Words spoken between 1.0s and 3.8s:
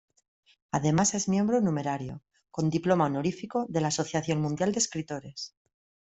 es miembro numerario, con diploma honorífico,